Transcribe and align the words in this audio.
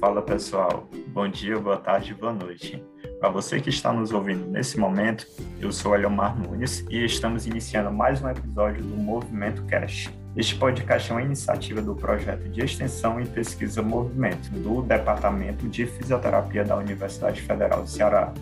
Fala 0.00 0.22
pessoal, 0.22 0.88
bom 1.08 1.26
dia, 1.26 1.58
boa 1.58 1.76
tarde, 1.76 2.14
boa 2.14 2.32
noite. 2.32 2.80
Para 3.18 3.30
você 3.30 3.60
que 3.60 3.68
está 3.68 3.92
nos 3.92 4.12
ouvindo 4.12 4.46
nesse 4.46 4.78
momento, 4.78 5.26
eu 5.60 5.72
sou 5.72 5.92
Eliomar 5.92 6.38
Nunes 6.38 6.86
e 6.88 7.04
estamos 7.04 7.48
iniciando 7.48 7.90
mais 7.90 8.22
um 8.22 8.28
episódio 8.28 8.80
do 8.80 8.96
Movimento 8.96 9.64
Cash. 9.64 10.08
Este 10.36 10.54
podcast 10.54 11.10
é 11.10 11.14
uma 11.14 11.22
iniciativa 11.22 11.82
do 11.82 11.96
projeto 11.96 12.48
de 12.48 12.64
extensão 12.64 13.20
e 13.20 13.26
pesquisa 13.26 13.82
Movimento 13.82 14.48
do 14.50 14.82
Departamento 14.82 15.66
de 15.66 15.84
Fisioterapia 15.84 16.64
da 16.64 16.76
Universidade 16.76 17.42
Federal 17.42 17.82
do 17.82 17.88
Ceará 17.88 18.32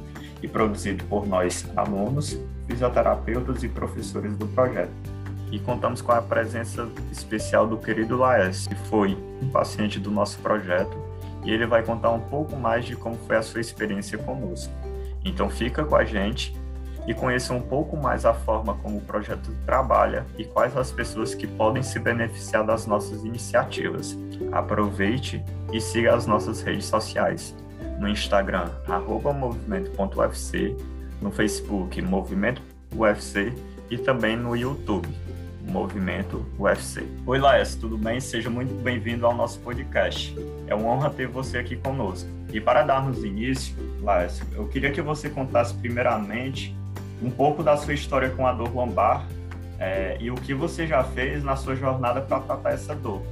e 0.43 0.46
produzido 0.46 1.04
por 1.04 1.27
nós, 1.27 1.66
alunos, 1.75 2.38
fisioterapeutas 2.66 3.62
e 3.62 3.68
professores 3.70 4.36
do 4.36 4.46
projeto. 4.48 4.93
E 5.50 5.59
contamos 5.59 6.02
com 6.02 6.12
a 6.12 6.20
presença 6.20 6.86
especial 7.11 7.66
do 7.66 7.79
querido 7.79 8.14
Laes, 8.18 8.66
que 8.66 8.75
foi 8.75 9.16
um 9.40 9.48
paciente 9.48 9.98
do 9.98 10.11
nosso 10.11 10.38
projeto 10.40 11.05
e 11.46 11.50
ele 11.50 11.64
vai 11.64 11.82
contar 11.82 12.11
um 12.11 12.21
pouco 12.21 12.57
mais 12.57 12.85
de 12.85 12.96
como 12.96 13.17
foi 13.27 13.36
a 13.36 13.43
sua 13.43 13.61
experiência 13.61 14.18
conosco. 14.18 14.73
Então 15.25 15.49
fica 15.49 15.85
com 15.85 15.95
a 15.95 16.05
gente 16.05 16.55
e 17.07 17.14
conheça 17.14 17.55
um 17.55 17.61
pouco 17.61 17.96
mais 17.96 18.27
a 18.27 18.35
forma 18.35 18.75
como 18.75 18.99
o 18.99 19.00
projeto 19.00 19.53
trabalha 19.64 20.27
e 20.36 20.45
quais 20.45 20.77
as 20.77 20.91
pessoas 20.91 21.35
que 21.35 21.46
podem 21.46 21.82
se 21.82 22.00
beneficiar 22.00 22.67
das 22.67 22.85
nossas 22.85 23.25
iniciativas. 23.25 24.19
Aproveite 24.50 25.43
e 25.72 25.81
siga 25.81 26.14
as 26.14 26.27
nossas 26.27 26.63
redes 26.63 26.86
sociais. 26.86 27.55
No 28.00 28.08
Instagram, 28.08 28.69
movimento.ufc, 29.39 30.77
no 31.22 31.31
Facebook, 31.31 32.03
Movimento 32.03 32.61
UFC 32.94 33.55
e 33.89 33.97
também 33.97 34.36
no 34.36 34.56
YouTube, 34.56 35.08
Movimento 35.66 36.47
UFC. 36.58 37.05
Oi, 37.27 37.38
Laes, 37.38 37.74
tudo 37.74 37.98
bem? 37.98 38.20
Seja 38.20 38.48
muito 38.48 38.72
bem-vindo 38.83 39.27
ao 39.27 39.34
nosso 39.34 39.58
podcast. 39.61 40.34
É 40.66 40.74
uma 40.74 40.88
honra 40.88 41.10
ter 41.10 41.27
você 41.27 41.58
aqui 41.58 41.77
conosco. 41.77 42.28
E 42.52 42.60
para 42.60 42.82
darmos 42.82 43.24
início, 43.24 43.74
Laes, 44.00 44.41
eu 44.52 44.68
queria 44.68 44.92
que 44.92 45.02
você 45.02 45.28
contasse 45.28 45.74
primeiramente 45.74 46.74
um 47.20 47.30
pouco 47.30 47.62
da 47.62 47.76
sua 47.76 47.94
história 47.94 48.30
com 48.30 48.46
a 48.46 48.52
dor 48.52 48.72
lombar 48.72 49.26
é, 49.78 50.16
e 50.20 50.30
o 50.30 50.36
que 50.36 50.54
você 50.54 50.86
já 50.86 51.02
fez 51.02 51.42
na 51.42 51.56
sua 51.56 51.74
jornada 51.74 52.20
para 52.20 52.41
tratar 52.41 52.70
essa 52.70 52.94
dor. 52.94 53.22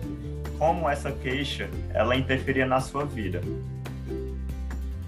Como 0.58 0.88
essa 0.88 1.12
queixa 1.12 1.70
ela 1.92 2.16
interferia 2.16 2.66
na 2.66 2.80
sua 2.80 3.04
vida? 3.04 3.40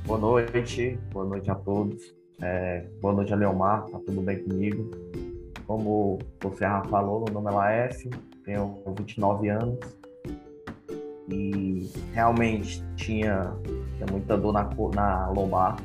Boa 0.05 0.19
noite, 0.19 0.98
boa 1.12 1.25
noite 1.27 1.51
a 1.51 1.55
todos. 1.55 2.14
É, 2.41 2.84
boa 3.01 3.14
noite, 3.14 3.34
Leomar, 3.34 3.84
tá 3.86 3.98
tudo 3.98 4.20
bem 4.20 4.39
comigo? 4.39 4.91
Como 5.67 6.19
você 6.41 6.61
já 6.61 6.83
falou, 6.84 7.25
meu 7.25 7.34
nome 7.34 7.50
é 7.50 7.55
Laércio, 7.55 8.11
tenho 8.45 8.83
29 8.97 9.48
anos 9.48 9.78
e 11.28 11.91
realmente 12.12 12.84
tinha, 12.95 13.53
tinha 13.97 14.06
muita 14.11 14.36
dor 14.36 14.53
na, 14.53 14.69
na 14.95 15.28
lombar, 15.31 15.77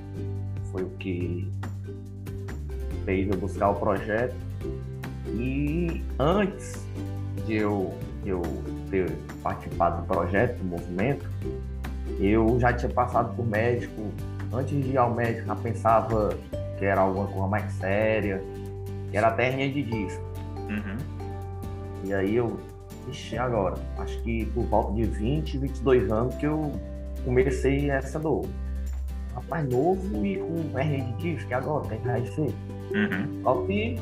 foi 0.72 0.84
o 0.84 0.90
que 0.92 1.50
fez 3.06 3.30
eu 3.30 3.38
buscar 3.38 3.70
o 3.70 3.76
projeto. 3.76 4.36
E 5.28 6.04
antes 6.20 6.86
de 7.46 7.56
eu, 7.56 7.92
de 8.24 8.30
eu 8.30 8.42
ter 8.90 9.12
participado 9.42 10.02
do 10.02 10.08
projeto, 10.08 10.58
do 10.58 10.66
movimento, 10.66 11.26
eu 12.20 12.60
já 12.60 12.72
tinha 12.74 12.92
passado 12.92 13.36
por 13.36 13.46
médico. 13.46 14.12
Antes 14.54 14.84
de 14.84 14.92
ir 14.92 14.98
ao 14.98 15.14
médico, 15.14 15.48
já 15.48 15.56
pensava 15.56 16.38
que 16.78 16.86
era 16.86 17.02
alguma 17.02 17.28
coisa 17.28 17.48
mais 17.48 17.72
séria, 17.74 18.44
que 19.12 19.18
era 19.18 19.28
até 19.28 19.50
hernia 19.50 19.70
de 19.70 19.84
disco. 19.84 20.24
Uhum. 20.58 20.98
E 22.06 22.14
aí 22.14 22.36
eu, 22.36 22.58
ixi, 23.10 23.38
agora, 23.38 23.76
acho 24.00 24.20
que 24.24 24.46
por 24.48 24.64
volta 24.66 24.94
de 24.94 25.04
20, 25.04 25.58
22 25.58 26.12
anos 26.12 26.36
que 26.36 26.48
eu 26.48 26.72
comecei 27.26 27.92
essa 27.92 28.18
dor. 28.18 28.46
Rapaz 29.36 29.68
novo 29.70 30.26
e 30.26 30.38
com 30.38 30.80
hernia 30.80 31.04
de 31.04 31.14
disco, 31.18 31.52
e 31.52 31.54
agora 31.54 31.88
tem 31.88 32.00
que 32.00 32.08
raio 32.08 32.26
Uhum. 32.92 33.42
Só 33.44 33.66
que 33.66 33.96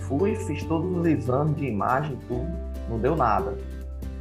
fui, 0.00 0.34
fiz 0.34 0.62
todos 0.64 0.98
os 0.98 1.06
exames 1.06 1.56
de 1.56 1.66
imagem, 1.66 2.18
tudo, 2.28 2.46
não 2.88 2.98
deu 2.98 3.16
nada. 3.16 3.56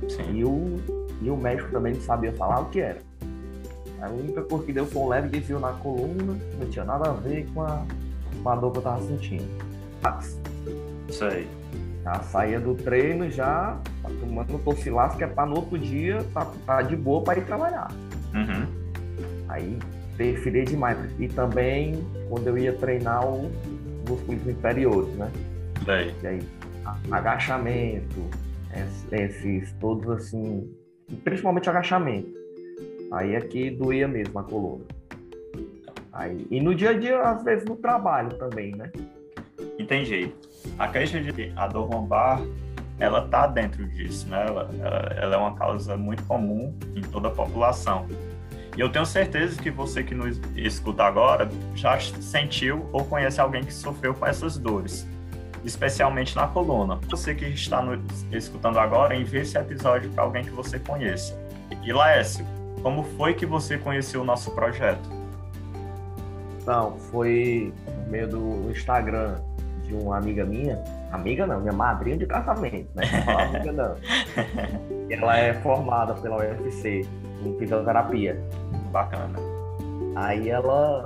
Sim. 0.08 0.38
E 0.38 0.46
o, 0.46 0.76
e 1.22 1.30
o 1.30 1.36
médico 1.36 1.72
também 1.72 1.94
não 1.94 2.02
sabia 2.02 2.32
falar 2.34 2.62
o 2.62 2.66
que 2.66 2.80
era. 2.80 3.00
A 4.02 4.10
única 4.10 4.44
coisa 4.44 4.66
que 4.66 4.74
deu 4.74 4.86
foi 4.86 5.02
um 5.02 5.08
leve 5.08 5.30
desvio 5.30 5.60
na 5.60 5.74
coluna, 5.74 6.38
não 6.60 6.70
tinha 6.70 6.86
nada 6.86 7.10
a 7.10 7.14
ver 7.14 7.48
com 7.54 7.64
a, 7.64 7.84
com 8.44 8.50
a 8.50 8.56
dor 8.56 8.72
que 8.72 8.78
eu 8.78 8.82
tava 8.84 9.02
sentindo. 9.02 9.67
Isso 11.08 11.26
aí. 11.26 11.48
Já 12.04 12.14
saía 12.22 12.60
do 12.60 12.74
treino 12.76 13.30
já 13.30 13.78
tá 14.02 14.10
tomando 14.20 14.60
tocilaço, 14.64 15.18
que 15.18 15.24
é 15.24 15.28
para 15.28 15.46
no 15.46 15.58
outro 15.58 15.78
dia 15.78 16.24
tá, 16.34 16.52
tá 16.66 16.82
de 16.82 16.96
boa 16.96 17.24
para 17.24 17.40
ir 17.40 17.46
trabalhar. 17.46 17.92
Uhum. 18.34 18.66
Aí 19.50 19.78
interferia 20.14 20.66
demais. 20.66 20.98
E 21.20 21.28
também 21.28 22.06
quando 22.30 22.48
eu 22.48 22.58
ia 22.58 22.74
treinar 22.74 23.26
os 23.28 23.52
músculos 24.08 24.48
inferiores, 24.48 25.14
né? 25.16 25.32
Daí. 25.86 26.14
E 26.24 26.28
aí, 26.28 26.40
agachamento, 27.12 28.30
esses 29.12 29.72
todos 29.74 30.10
assim, 30.10 30.70
principalmente 31.24 31.70
agachamento. 31.70 32.30
Aí 33.12 33.36
aqui 33.36 33.70
doía 33.70 34.08
mesmo 34.08 34.38
a 34.40 34.44
coluna. 34.44 34.86
Aí, 36.12 36.48
e 36.50 36.60
no 36.60 36.74
dia 36.74 36.92
a 36.92 36.94
dia, 36.94 37.22
às 37.22 37.44
vezes 37.44 37.66
no 37.66 37.76
trabalho 37.76 38.38
também, 38.38 38.76
né? 38.76 38.92
Entendi. 39.78 40.34
A 40.78 40.88
queixa 40.88 41.20
de 41.20 41.32
dor 41.72 41.90
lombar, 41.90 42.42
ela 43.00 43.28
tá 43.28 43.48
dentro 43.48 43.86
disso, 43.88 44.28
né? 44.28 44.46
Ela, 44.48 44.70
ela, 44.80 44.98
ela, 45.16 45.36
é 45.36 45.38
uma 45.38 45.56
causa 45.56 45.96
muito 45.96 46.24
comum 46.24 46.74
em 46.96 47.02
toda 47.02 47.28
a 47.28 47.32
população. 47.32 48.08
E 48.76 48.80
eu 48.80 48.90
tenho 48.90 49.06
certeza 49.06 49.60
que 49.62 49.72
você 49.72 50.04
que 50.04 50.14
nos 50.14 50.40
escuta 50.56 51.04
agora 51.04 51.50
já 51.76 52.00
sentiu 52.00 52.88
ou 52.92 53.04
conhece 53.06 53.40
alguém 53.40 53.64
que 53.64 53.74
sofreu 53.74 54.14
com 54.14 54.26
essas 54.26 54.58
dores, 54.58 55.08
especialmente 55.64 56.36
na 56.36 56.48
coluna. 56.48 57.00
Você 57.10 57.34
que 57.34 57.46
está 57.46 57.82
nos 57.82 58.00
escutando 58.32 58.78
agora, 58.78 59.16
envie 59.16 59.40
esse 59.40 59.58
episódio 59.58 60.10
para 60.12 60.24
alguém 60.24 60.44
que 60.44 60.52
você 60.52 60.78
conheça. 60.80 61.36
E 61.84 61.92
Laércio, 61.92 62.46
como 62.84 63.04
foi 63.04 63.34
que 63.34 63.46
você 63.46 63.78
conheceu 63.78 64.22
o 64.22 64.26
nosso 64.26 64.52
projeto? 64.52 65.10
Então, 66.62 66.98
foi 67.12 67.74
no 68.06 68.12
meio 68.12 68.28
do 68.28 68.72
Instagram 68.72 69.40
de 69.88 69.96
uma 69.96 70.18
amiga 70.18 70.46
minha, 70.46 70.84
amiga 71.12 71.48
não, 71.48 71.62
minha 71.62 71.74
madrinha 71.74 72.18
de 72.18 72.26
casamento, 72.26 72.90
né? 72.94 73.04
Não 73.26 73.40
amiga 73.40 73.72
não. 73.72 73.96
Ela 75.10 75.38
é 75.38 75.54
formada 75.56 76.14
pela 76.16 76.38
UFC 76.38 77.08
em 77.44 77.58
fisioterapia. 77.58 78.40
Bacana. 78.92 79.40
Aí 80.16 80.50
ela 80.50 81.06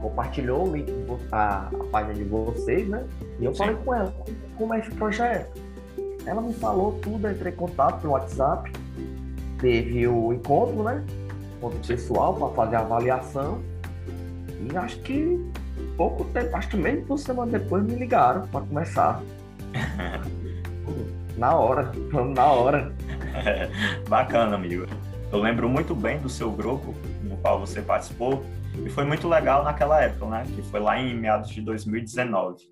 compartilhou 0.00 0.68
o 0.68 0.76
link, 0.76 0.90
a, 1.30 1.68
a 1.68 1.84
página 1.90 2.14
de 2.14 2.24
vocês, 2.24 2.88
né? 2.88 3.04
E 3.38 3.44
eu 3.44 3.52
Sim. 3.52 3.58
falei 3.58 3.76
com 3.76 3.94
ela, 3.94 4.14
como 4.56 4.74
é 4.74 4.78
esse 4.78 4.90
projeto? 4.92 5.60
Ela 6.24 6.40
me 6.40 6.52
falou 6.54 6.98
tudo, 7.02 7.30
entrei 7.30 7.52
em 7.52 7.56
contato 7.56 8.00
pelo 8.00 8.14
WhatsApp, 8.14 8.72
teve 9.60 10.06
o 10.06 10.32
encontro, 10.32 10.82
né? 10.82 11.04
Encontro 11.56 11.78
pessoal 11.86 12.34
para 12.34 12.48
fazer 12.48 12.76
a 12.76 12.80
avaliação. 12.80 13.60
E 14.60 14.76
acho 14.76 15.00
que 15.00 15.38
pouco 15.96 16.24
tempo, 16.24 16.56
acho 16.56 16.68
que 16.68 16.76
menos 16.76 17.04
de 17.04 17.10
uma 17.10 17.18
semana 17.18 17.58
depois 17.58 17.82
me 17.84 17.94
ligaram 17.94 18.46
para 18.48 18.60
começar. 18.60 19.22
na 21.36 21.54
hora, 21.54 21.92
na 22.34 22.44
hora. 22.46 22.92
bacana, 24.08 24.56
amigo. 24.56 24.86
Eu 25.30 25.40
lembro 25.40 25.68
muito 25.68 25.94
bem 25.94 26.18
do 26.18 26.28
seu 26.28 26.50
grupo, 26.50 26.94
no 27.22 27.36
qual 27.38 27.60
você 27.60 27.82
participou, 27.82 28.42
e 28.84 28.88
foi 28.88 29.04
muito 29.04 29.28
legal 29.28 29.62
naquela 29.62 30.02
época, 30.02 30.26
né? 30.26 30.44
Que 30.54 30.62
foi 30.62 30.80
lá 30.80 30.98
em 30.98 31.14
meados 31.14 31.50
de 31.50 31.60
2019. 31.60 32.64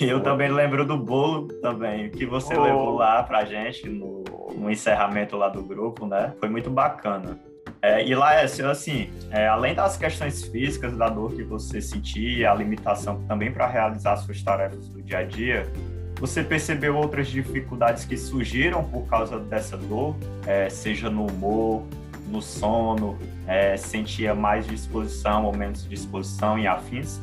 E 0.00 0.04
eu 0.04 0.18
oh. 0.18 0.20
também 0.20 0.50
lembro 0.50 0.84
do 0.84 0.98
bolo 0.98 1.48
também, 1.62 2.10
que 2.10 2.26
você 2.26 2.54
oh. 2.54 2.62
levou 2.62 2.96
lá 2.96 3.22
pra 3.22 3.44
gente 3.44 3.88
no, 3.88 4.22
no 4.54 4.70
encerramento 4.70 5.36
lá 5.36 5.48
do 5.48 5.62
grupo, 5.62 6.06
né? 6.06 6.34
Foi 6.38 6.48
muito 6.48 6.70
bacana. 6.70 7.38
É, 7.80 8.04
e 8.04 8.14
lá, 8.14 8.40
assim, 8.40 9.10
é, 9.30 9.46
além 9.46 9.74
das 9.74 9.96
questões 9.96 10.42
físicas, 10.42 10.96
da 10.96 11.08
dor 11.08 11.32
que 11.34 11.44
você 11.44 11.80
sentia, 11.80 12.50
a 12.50 12.54
limitação 12.54 13.22
também 13.28 13.52
para 13.52 13.66
realizar 13.66 14.16
suas 14.16 14.42
tarefas 14.42 14.88
do 14.88 15.00
dia 15.00 15.18
a 15.18 15.22
dia, 15.22 15.70
você 16.18 16.42
percebeu 16.42 16.96
outras 16.96 17.28
dificuldades 17.28 18.04
que 18.04 18.16
surgiram 18.16 18.82
por 18.82 19.06
causa 19.06 19.38
dessa 19.38 19.76
dor, 19.76 20.16
é, 20.44 20.68
seja 20.68 21.08
no 21.08 21.26
humor, 21.26 21.84
no 22.26 22.42
sono, 22.42 23.16
é, 23.46 23.76
sentia 23.76 24.34
mais 24.34 24.66
disposição 24.66 25.44
ou 25.44 25.56
menos 25.56 25.88
disposição 25.88 26.58
em 26.58 26.66
afins? 26.66 27.20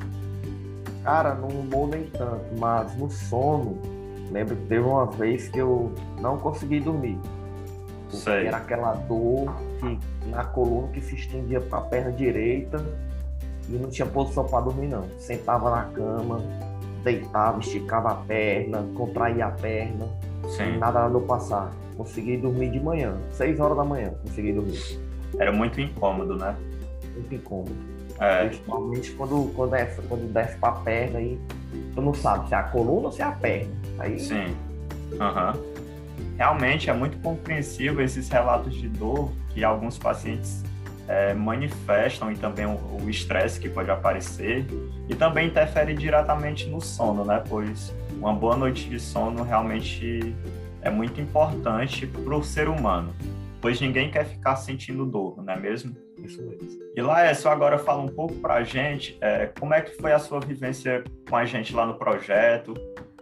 Cara, 1.04 1.36
no 1.36 1.48
humor 1.48 1.90
nem 1.90 2.06
tanto, 2.06 2.46
mas 2.58 2.96
no 2.98 3.12
sono, 3.12 3.78
lembro 4.32 4.56
que 4.56 4.66
teve 4.68 4.86
uma 4.86 5.06
vez 5.06 5.50
que 5.50 5.60
eu 5.60 5.94
não 6.20 6.38
consegui 6.38 6.80
dormir. 6.80 7.20
Sei. 8.10 8.48
Era 8.48 8.58
aquela 8.58 8.94
dor 8.94 9.54
que, 9.80 10.00
na 10.30 10.44
coluna 10.44 10.88
que 10.90 11.02
se 11.02 11.16
estendia 11.16 11.62
para 11.62 11.80
a 11.80 11.82
perna 11.82 12.12
direita 12.12 12.84
e 13.70 13.74
não 13.74 13.90
tinha 13.90 14.06
posição 14.06 14.46
para 14.46 14.62
dormir, 14.62 14.88
não. 14.88 15.04
Sentava 15.18 15.70
na 15.70 15.84
cama, 15.86 16.42
deitava, 17.04 17.60
esticava 17.60 18.12
a 18.12 18.16
perna, 18.16 18.86
contraía 18.96 19.46
a 19.46 19.52
perna, 19.52 20.08
Sim. 20.50 20.76
e 20.76 20.78
nada 20.78 21.08
do 21.08 21.22
passar. 21.22 21.72
Consegui 21.96 22.38
dormir 22.38 22.72
de 22.72 22.80
manhã, 22.80 23.16
6 23.32 23.60
horas 23.60 23.78
da 23.78 23.84
manhã, 23.84 24.14
consegui 24.24 24.52
dormir. 24.52 25.00
era 25.40 25.52
muito 25.52 25.80
incômodo, 25.80 26.36
né? 26.36 26.56
Muito 27.14 27.36
incômodo. 27.36 27.96
É. 28.20 28.48
Principalmente 28.48 29.12
quando, 29.12 29.54
quando, 29.54 29.72
desce, 29.72 30.02
quando 30.04 30.34
desce 30.34 30.58
pra 30.58 30.72
perna 30.72 31.20
aí, 31.20 31.40
tu 31.94 32.02
não 32.02 32.14
sabe 32.14 32.48
se 32.48 32.54
é 32.54 32.58
a 32.58 32.64
coluna 32.64 33.08
ou 33.08 33.12
se 33.12 33.22
é 33.22 33.26
a 33.26 33.32
perna. 33.32 33.72
Aí... 34.00 34.20
Sim. 34.20 34.56
Uhum. 35.12 35.75
Realmente 36.38 36.90
é 36.90 36.94
muito 36.94 37.18
compreensível 37.20 38.04
esses 38.04 38.30
relatos 38.30 38.74
de 38.74 38.88
dor 38.90 39.32
que 39.50 39.64
alguns 39.64 39.98
pacientes 39.98 40.64
é, 41.08 41.34
manifestam 41.34 42.32
e 42.32 42.36
também 42.36 42.66
o 42.66 43.10
estresse 43.10 43.60
que 43.60 43.70
pode 43.70 43.92
aparecer 43.92 44.66
e 45.08 45.16
também 45.16 45.48
interfere 45.48 45.94
diretamente 45.94 46.68
no 46.68 46.82
sono, 46.82 47.24
né? 47.24 47.44
Pois 47.48 47.94
uma 48.18 48.34
boa 48.34 48.56
noite 48.56 48.90
de 48.90 49.00
sono 49.00 49.44
realmente 49.44 50.36
é 50.82 50.90
muito 50.90 51.20
importante 51.20 52.06
para 52.08 52.36
o 52.36 52.44
ser 52.44 52.68
humano, 52.68 53.14
pois 53.62 53.80
ninguém 53.82 54.10
quer 54.10 54.26
ficar 54.26 54.56
sentindo 54.56 55.06
dor, 55.06 55.44
não 55.44 55.54
é 55.54 55.60
mesmo? 55.60 55.96
Isso 56.18 56.42
mesmo. 56.42 56.80
E 56.96 57.02
Laércio, 57.02 57.50
agora 57.50 57.78
fala 57.78 58.02
um 58.02 58.08
pouco 58.08 58.36
para 58.36 58.56
a 58.56 58.64
gente 58.64 59.18
é, 59.22 59.48
como 59.60 59.74
é 59.74 59.82
que 59.82 59.96
foi 59.98 60.12
a 60.12 60.20
sua 60.20 60.40
vivência 60.40 61.04
com 61.30 61.36
a 61.36 61.46
gente 61.46 61.74
lá 61.74 61.86
no 61.86 61.96
projeto, 61.96 62.74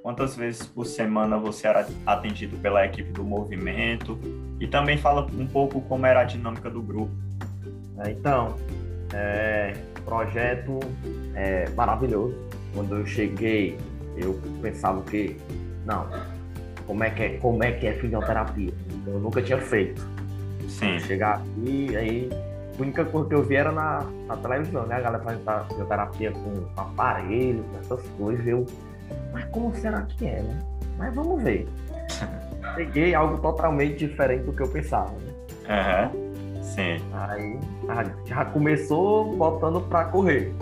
quantas 0.03 0.35
vezes 0.35 0.65
por 0.65 0.85
semana 0.85 1.37
você 1.37 1.65
era 1.65 1.87
atendido 2.05 2.57
pela 2.57 2.85
equipe 2.85 3.09
do 3.13 3.23
movimento 3.23 4.19
e 4.59 4.67
também 4.67 4.97
fala 4.97 5.25
um 5.33 5.47
pouco 5.47 5.79
como 5.81 6.05
era 6.05 6.19
a 6.19 6.23
dinâmica 6.25 6.69
do 6.69 6.81
grupo. 6.81 7.13
É, 7.99 8.11
então, 8.11 8.57
é, 9.13 9.73
projeto 10.03 10.79
é, 11.33 11.69
maravilhoso. 11.69 12.35
Quando 12.75 12.97
eu 12.97 13.05
cheguei, 13.05 13.77
eu 14.17 14.39
pensava 14.61 15.01
que 15.03 15.37
não, 15.85 16.07
como 16.85 17.03
é 17.03 17.09
que 17.09 17.23
é, 17.23 17.29
como 17.37 17.63
é 17.63 17.71
que 17.71 17.87
é 17.87 17.93
fisioterapia? 17.93 18.73
Eu 19.07 19.19
nunca 19.19 19.41
tinha 19.41 19.59
feito. 19.59 20.05
Sim. 20.67 20.99
Chegar 20.99 21.35
aqui, 21.37 21.95
aí 21.95 22.29
a 22.77 22.81
única 22.81 23.05
coisa 23.05 23.29
que 23.29 23.35
eu 23.35 23.43
vi 23.43 23.55
era 23.55 23.71
na, 23.71 24.03
na 24.27 24.35
televisão, 24.35 24.85
né? 24.85 24.95
A 24.95 24.99
galera 24.99 25.23
fazendo 25.23 25.67
fisioterapia 25.67 26.31
com 26.31 26.65
aparelho, 26.75 27.63
com 27.63 27.77
essas 27.79 28.09
coisas. 28.17 28.45
Eu, 28.45 28.65
mas 29.31 29.45
como 29.45 29.73
será 29.75 30.01
que 30.03 30.25
é, 30.25 30.41
né? 30.41 30.59
Mas 30.97 31.13
vamos 31.13 31.41
ver. 31.41 31.67
Peguei 32.75 33.13
algo 33.13 33.37
totalmente 33.39 33.97
diferente 33.97 34.43
do 34.43 34.53
que 34.53 34.61
eu 34.61 34.67
pensava, 34.67 35.11
né? 35.11 36.11
Uhum. 36.13 36.61
Sim. 36.63 36.97
Aí 37.13 37.59
já 38.25 38.45
começou 38.45 39.35
botando 39.35 39.81
pra 39.81 40.05
correr. 40.05 40.53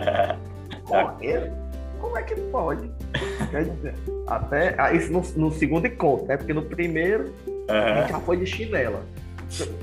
correr? 0.84 1.52
Como 2.00 2.16
é 2.16 2.22
que 2.22 2.34
pode? 2.34 2.90
Quer 3.50 3.64
dizer, 3.64 3.94
até 4.26 4.74
ah, 4.78 4.92
isso 4.92 5.12
no, 5.12 5.22
no, 5.36 5.52
segundo 5.52 5.86
encontro, 5.86 6.26
né? 6.26 6.36
Porque 6.36 6.54
no 6.54 6.62
primeiro 6.62 7.32
uhum. 7.46 7.64
a 7.68 8.00
gente 8.00 8.10
já 8.10 8.20
foi 8.20 8.36
de 8.38 8.46
chinela. 8.46 9.02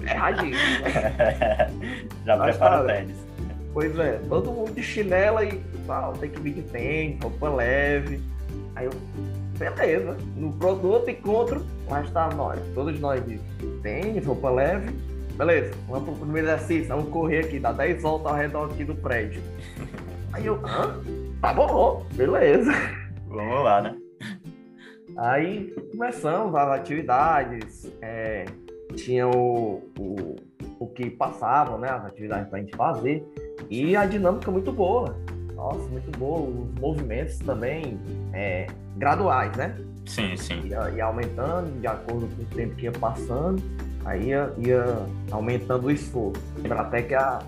Erradinho. 0.02 0.56
Né? 0.56 1.70
já 2.26 2.38
prepara 2.38 2.84
o 2.84 2.88
tênis. 2.88 3.27
Pois 3.78 3.96
é, 4.00 4.20
todo 4.28 4.52
mundo 4.52 4.74
de 4.74 4.82
chinela 4.82 5.46
e 5.46 5.62
tal, 5.86 6.14
tem 6.14 6.32
que 6.32 6.40
vir 6.40 6.56
de 6.56 6.64
tênis, 6.64 7.22
roupa 7.22 7.48
leve. 7.48 8.20
Aí 8.76 8.88
eu, 8.88 8.92
beleza. 9.56 10.18
No, 10.36 10.48
outro 10.88 11.12
encontro, 11.12 11.64
lá 11.88 12.02
está 12.02 12.28
nós, 12.34 12.60
todos 12.74 13.00
nós 13.00 13.24
de 13.24 13.38
tênis, 13.84 14.26
roupa 14.26 14.50
leve. 14.50 14.92
Beleza, 15.36 15.76
vamos 15.88 16.06
pro 16.06 16.16
primeiro 16.16 16.48
exercício, 16.48 16.88
vamos 16.88 17.10
correr 17.12 17.46
aqui, 17.46 17.60
dá 17.60 17.72
10 17.72 18.02
voltas 18.02 18.32
ao 18.32 18.36
redor 18.40 18.72
aqui 18.72 18.84
do 18.84 18.96
prédio. 18.96 19.44
Aí 20.34 20.48
eu, 20.48 20.56
hã? 20.66 21.00
Tá 21.40 21.54
bom, 21.54 22.04
beleza. 22.16 22.72
Vamos 23.28 23.64
lá, 23.64 23.82
né? 23.84 23.96
Aí 25.16 25.72
começamos 25.92 26.56
as 26.56 26.70
atividades, 26.80 27.92
é, 28.02 28.46
tinha 28.96 29.28
o, 29.28 29.84
o, 30.00 30.36
o 30.80 30.88
que 30.88 31.12
passavam, 31.12 31.78
né? 31.78 31.90
As 31.92 32.06
atividades 32.06 32.50
pra 32.50 32.58
gente 32.58 32.76
fazer. 32.76 33.24
E 33.70 33.96
a 33.96 34.06
dinâmica 34.06 34.50
muito 34.52 34.72
boa. 34.72 35.16
Nossa, 35.56 35.84
muito 35.90 36.12
boa. 36.18 36.40
Os 36.50 36.80
movimentos 36.80 37.40
também 37.40 38.00
é, 38.34 38.68
graduais, 38.96 39.56
né? 39.58 39.76
Sim, 40.06 40.38
sim. 40.38 40.62
Ia, 40.68 40.90
ia, 40.92 41.06
aumentando 41.06 41.70
de 41.80 41.88
acordo 41.88 42.28
com 42.36 42.42
o 42.42 42.46
tempo 42.56 42.76
que 42.76 42.86
ia 42.86 42.92
passando. 42.92 43.62
Aí 44.06 44.28
ia, 44.28 44.54
ia 44.58 44.86
aumentando 45.32 45.88
o 45.88 45.92
esforço. 45.92 46.42
Lembra 46.62 46.82
até 46.82 47.02
que 47.02 47.14
a, 47.14 47.40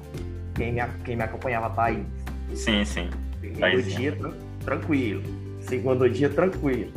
quem, 0.55 0.73
me, 0.73 0.81
quem 1.05 1.15
me 1.15 1.23
acompanhava, 1.23 1.67
a 1.67 1.69
Thaís. 1.69 2.05
Sim, 2.53 2.83
sim. 2.83 3.09
Primeiro 3.39 3.81
dia, 3.83 4.17
tranquilo. 4.65 5.23
Segundo 5.61 6.09
dia, 6.09 6.29
tranquilo. 6.29 6.91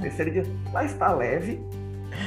Terceiro 0.00 0.30
dia, 0.30 0.44
mas 0.72 0.92
está 0.92 1.12
leve. 1.12 1.60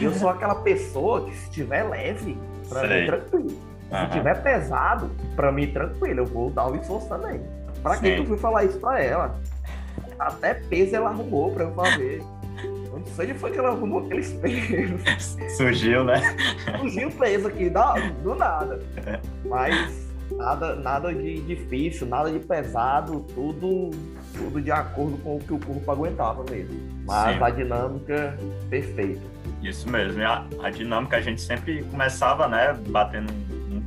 Eu 0.01 0.11
sou 0.13 0.29
aquela 0.29 0.55
pessoa 0.55 1.25
que 1.25 1.35
se 1.35 1.51
tiver 1.51 1.83
leve, 1.83 2.37
para 2.67 2.87
mim 2.87 3.05
tranquilo. 3.05 3.74
Se 3.89 3.95
uhum. 3.95 4.09
tiver 4.09 4.41
pesado, 4.41 5.11
para 5.35 5.51
mim 5.51 5.67
tranquilo. 5.67 6.21
Eu 6.21 6.25
vou 6.25 6.49
dar 6.49 6.67
o 6.67 6.75
esforço 6.75 7.07
também. 7.07 7.41
Para 7.83 7.97
que 7.97 8.07
eu 8.07 8.25
fui 8.25 8.37
falar 8.37 8.63
isso 8.63 8.79
para 8.79 9.01
ela? 9.01 9.39
Até 10.17 10.55
peso 10.55 10.95
ela 10.95 11.09
arrumou 11.09 11.51
para 11.51 11.65
eu 11.65 11.71
fazer. 11.73 12.23
Não 12.91 13.05
sei 13.05 13.29
onde 13.29 13.39
foi 13.39 13.51
que 13.51 13.59
ela 13.59 13.69
arrumou 13.69 13.99
aqueles 14.05 14.31
pesos. 14.33 15.37
Surgiu, 15.57 16.03
né? 16.03 16.21
Surgiu 16.79 17.11
peso 17.11 17.47
aqui, 17.47 17.69
do, 17.69 18.23
do 18.23 18.35
nada. 18.35 18.79
Mas 19.45 20.05
nada, 20.31 20.75
nada 20.75 21.13
de 21.13 21.41
difícil, 21.41 22.07
nada 22.07 22.31
de 22.31 22.39
pesado, 22.39 23.25
tudo, 23.35 23.91
tudo 24.33 24.61
de 24.61 24.71
acordo 24.71 25.17
com 25.17 25.35
o 25.35 25.39
que 25.39 25.53
o 25.53 25.59
corpo 25.59 25.91
aguentava 25.91 26.43
mesmo. 26.49 26.75
Mas 27.05 27.37
Sim. 27.37 27.43
a 27.43 27.49
dinâmica 27.49 28.37
perfeita. 28.69 29.21
Isso 29.61 29.89
mesmo. 29.89 30.19
E 30.19 30.23
a, 30.23 30.45
a 30.63 30.69
dinâmica 30.69 31.17
a 31.17 31.21
gente 31.21 31.41
sempre 31.41 31.83
começava, 31.83 32.47
né, 32.47 32.73
batendo 32.87 33.31
um, 33.31 33.35
um 33.35 33.44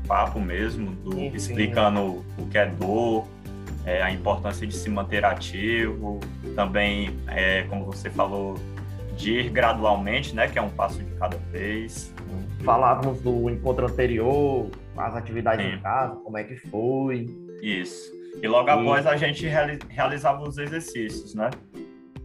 papo 0.09 0.41
mesmo, 0.41 0.93
do, 0.97 1.13
sim, 1.13 1.31
explicando 1.35 2.25
sim. 2.37 2.43
o 2.43 2.47
que 2.49 2.59
é 2.59 2.67
dor, 2.67 3.27
é, 3.85 4.03
a 4.03 4.11
importância 4.11 4.67
de 4.67 4.75
se 4.75 4.89
manter 4.91 5.25
ativo, 5.25 6.19
também, 6.57 7.17
é, 7.29 7.63
como 7.65 7.85
você 7.85 8.11
falou, 8.11 8.59
de 9.17 9.33
ir 9.33 9.51
gradualmente, 9.51 10.35
né, 10.35 10.49
que 10.49 10.59
é 10.59 10.63
um 10.63 10.71
passo 10.71 10.99
de 10.99 11.15
cada 11.17 11.37
vez. 11.53 12.15
Falávamos 12.65 13.21
do 13.21 13.51
encontro 13.51 13.87
anterior, 13.87 14.71
as 14.97 15.15
atividades 15.15 15.65
Sim. 15.65 15.75
em 15.75 15.81
casa, 15.81 16.17
como 16.17 16.39
é 16.39 16.45
que 16.45 16.57
foi. 16.57 17.27
Isso. 17.63 18.13
E 18.43 18.49
logo 18.49 18.69
e... 18.69 18.73
após 18.73 19.07
a 19.07 19.17
gente 19.17 19.47
realizava 19.47 20.43
os 20.43 20.59
exercícios, 20.59 21.35
né? 21.35 21.51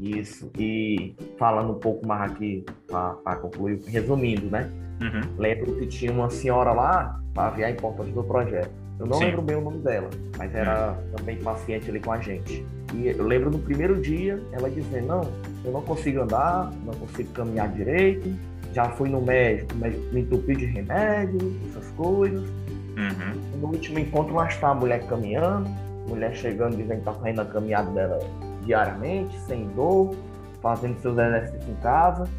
Isso. 0.03 0.51
E 0.59 1.15
falando 1.37 1.71
um 1.71 1.79
pouco 1.79 2.05
mais 2.05 2.31
aqui, 2.31 2.65
para 2.87 3.35
concluir, 3.37 3.79
resumindo, 3.87 4.47
né? 4.47 4.69
Uhum. 5.01 5.21
Lembro 5.37 5.75
que 5.77 5.87
tinha 5.87 6.11
uma 6.11 6.29
senhora 6.29 6.73
lá 6.73 7.19
para 7.33 7.49
ver 7.51 7.63
a 7.63 7.71
importância 7.71 8.11
do 8.11 8.23
projeto. 8.23 8.69
Eu 8.99 9.05
não 9.05 9.17
Sim. 9.17 9.25
lembro 9.25 9.41
bem 9.41 9.55
o 9.55 9.61
nome 9.61 9.79
dela, 9.79 10.09
mas 10.37 10.53
era 10.53 10.91
uhum. 10.91 11.15
também 11.15 11.37
paciente 11.37 11.89
ali 11.89 12.01
com 12.01 12.11
a 12.11 12.19
gente. 12.19 12.65
E 12.93 13.07
eu 13.07 13.25
lembro 13.25 13.49
no 13.49 13.59
primeiro 13.59 13.99
dia 14.01 14.39
ela 14.51 14.69
dizendo: 14.69 15.07
Não, 15.07 15.21
eu 15.63 15.71
não 15.71 15.81
consigo 15.81 16.21
andar, 16.21 16.71
não 16.85 16.93
consigo 16.93 17.31
caminhar 17.31 17.69
direito. 17.69 18.29
Já 18.73 18.89
fui 18.89 19.09
no 19.09 19.21
médico, 19.21 19.73
médico 19.75 20.03
me 20.13 20.21
entupiu 20.21 20.55
de 20.55 20.65
remédio, 20.65 21.55
essas 21.69 21.89
coisas. 21.91 22.41
Uhum. 22.41 23.59
No 23.61 23.67
último 23.67 23.99
encontro, 23.99 24.35
lá 24.35 24.47
está 24.47 24.69
a 24.69 24.75
mulher 24.75 25.05
caminhando, 25.07 25.69
mulher 26.07 26.35
chegando 26.35 26.75
dizendo 26.75 27.01
que 27.01 27.09
está 27.09 27.13
fazendo 27.13 27.41
a 27.41 27.45
caminhada 27.45 27.89
dela 27.91 28.19
diariamente, 28.63 29.37
sem 29.41 29.67
dor, 29.69 30.15
fazendo 30.61 30.99
seus 30.99 31.17
exercícios 31.17 31.69
em 31.69 31.75
casa. 31.75 32.29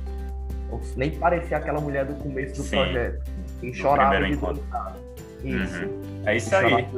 Nem 0.96 1.10
parecia 1.12 1.56
aquela 1.56 1.80
mulher 1.80 2.04
do 2.04 2.14
começo 2.14 2.56
do 2.56 2.62
Sim. 2.62 2.76
projeto. 2.76 3.22
E 3.62 3.72
chorava 3.72 4.24
de 4.24 4.36
dor 4.36 4.58
Isso. 5.44 5.84
Uhum. 5.84 6.22
É 6.26 6.36
isso 6.36 6.56
aí. 6.56 6.88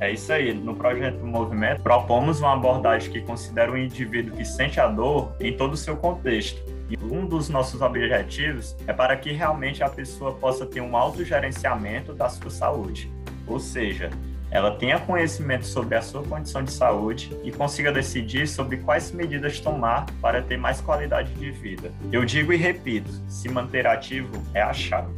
É 0.00 0.12
isso 0.12 0.32
aí. 0.32 0.52
No 0.52 0.74
projeto 0.74 1.24
Movimento, 1.24 1.82
propomos 1.82 2.40
uma 2.40 2.54
abordagem 2.54 3.10
que 3.12 3.20
considera 3.20 3.70
o 3.70 3.78
indivíduo 3.78 4.36
que 4.36 4.44
sente 4.44 4.80
a 4.80 4.88
dor 4.88 5.32
em 5.40 5.56
todo 5.56 5.74
o 5.74 5.76
seu 5.76 5.96
contexto 5.96 6.60
e 6.88 6.96
um 7.02 7.26
dos 7.26 7.48
nossos 7.48 7.82
objetivos 7.82 8.76
é 8.86 8.92
para 8.92 9.16
que 9.16 9.32
realmente 9.32 9.82
a 9.82 9.88
pessoa 9.88 10.34
possa 10.34 10.64
ter 10.64 10.80
um 10.80 10.96
autogerenciamento 10.96 12.14
da 12.14 12.28
sua 12.28 12.50
saúde, 12.50 13.10
ou 13.46 13.58
seja, 13.58 14.10
ela 14.50 14.76
tenha 14.76 14.98
conhecimento 15.00 15.66
sobre 15.66 15.96
a 15.96 16.02
sua 16.02 16.22
condição 16.22 16.62
de 16.62 16.72
saúde 16.72 17.36
e 17.42 17.50
consiga 17.50 17.92
decidir 17.92 18.46
sobre 18.46 18.78
quais 18.78 19.10
medidas 19.10 19.60
tomar 19.60 20.06
para 20.20 20.40
ter 20.42 20.56
mais 20.56 20.80
qualidade 20.80 21.32
de 21.34 21.50
vida. 21.50 21.90
Eu 22.12 22.24
digo 22.24 22.52
e 22.52 22.56
repito, 22.56 23.10
se 23.28 23.48
manter 23.48 23.86
ativo 23.86 24.42
é 24.54 24.62
a 24.62 24.72
chave. 24.72 25.12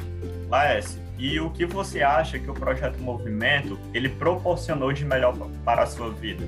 Laércio, 0.48 1.00
e 1.18 1.38
o 1.40 1.50
que 1.50 1.66
você 1.66 2.02
acha 2.02 2.38
que 2.38 2.50
o 2.50 2.54
projeto 2.54 2.98
Movimento 3.00 3.78
ele 3.92 4.08
proporcionou 4.08 4.92
de 4.92 5.04
melhor 5.04 5.36
para 5.64 5.82
a 5.82 5.86
sua 5.86 6.10
vida? 6.10 6.44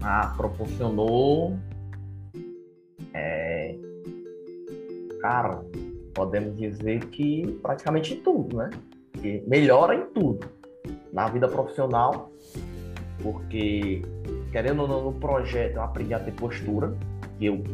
Ah, 0.00 0.32
proporcionou 0.36 1.58
é, 3.12 3.74
cara, 5.20 5.64
podemos 6.12 6.56
dizer 6.56 7.06
que 7.06 7.58
praticamente 7.62 8.16
tudo, 8.16 8.58
né? 8.58 8.70
Que 9.24 9.42
melhora 9.46 9.94
em 9.94 10.04
tudo. 10.12 10.46
Na 11.10 11.28
vida 11.28 11.48
profissional, 11.48 12.30
porque, 13.22 14.02
querendo 14.52 14.82
ou 14.82 14.88
não, 14.88 15.04
no 15.04 15.12
projeto 15.14 15.76
eu 15.76 15.82
aprendi 15.82 16.12
a 16.12 16.18
ter 16.18 16.32
postura, 16.32 16.92
que 17.38 17.46
eu 17.46 17.64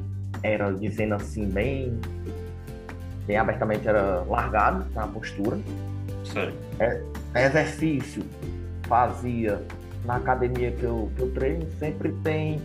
era 0.44 0.72
dizendo 0.72 1.14
assim, 1.14 1.48
bem 1.48 1.98
bem 3.26 3.36
abertamente 3.36 3.88
era 3.88 4.22
largado 4.28 4.86
na 4.94 5.08
postura. 5.08 5.58
É, 6.78 7.02
exercício 7.46 8.22
fazia 8.86 9.60
na 10.04 10.16
academia 10.16 10.70
que 10.70 10.84
eu, 10.84 11.10
que 11.16 11.22
eu 11.22 11.32
treino, 11.32 11.68
sempre 11.80 12.12
tem, 12.22 12.60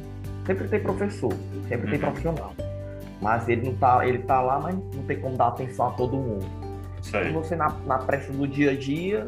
sempre 0.46 0.68
tem 0.68 0.80
professor, 0.80 1.34
sempre 1.68 1.86
uhum. 1.86 1.90
tem 1.90 2.00
profissional. 2.00 2.54
Mas 3.20 3.50
ele 3.50 3.68
não 3.68 3.76
tá, 3.78 4.08
ele 4.08 4.20
tá 4.20 4.40
lá, 4.44 4.60
mas 4.60 4.76
não 4.76 5.04
tem 5.08 5.20
como 5.20 5.36
dar 5.36 5.48
atenção 5.48 5.88
a 5.88 5.92
todo 5.94 6.16
mundo. 6.16 6.65
Sei. 7.06 7.30
E 7.30 7.34
você 7.34 7.56
na, 7.56 7.70
na 7.86 8.00
pressa 8.00 8.34
do 8.34 8.48
dia 8.48 8.72
a 8.72 8.76
dia 8.76 9.28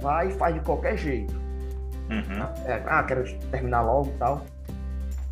vai 0.00 0.28
e 0.28 0.32
faz 0.32 0.54
de 0.54 0.60
qualquer 0.60 0.96
jeito. 0.98 1.34
Uhum. 2.10 2.66
É, 2.66 2.82
ah, 2.86 3.02
quero 3.02 3.24
terminar 3.50 3.80
logo 3.80 4.10
e 4.14 4.18
tal. 4.18 4.44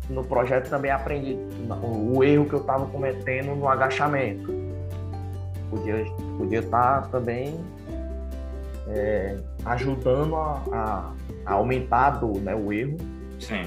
No 0.09 0.23
projeto 0.23 0.69
também 0.69 0.91
aprendi 0.91 1.37
o, 1.83 2.17
o 2.17 2.23
erro 2.23 2.45
que 2.45 2.53
eu 2.53 2.61
estava 2.61 2.85
cometendo 2.87 3.55
no 3.55 3.67
agachamento. 3.67 4.51
Podia, 5.69 6.03
podia 6.37 6.59
estar 6.59 7.03
tá 7.03 7.07
também 7.09 7.59
é, 8.87 9.37
ajudando 9.65 10.35
a, 10.35 10.63
a, 10.71 11.13
a, 11.45 11.53
aumentar 11.53 12.07
a 12.07 12.09
dor, 12.09 12.37
né, 12.37 12.55
o 12.55 12.73
erro. 12.73 12.97
Sim. 13.39 13.65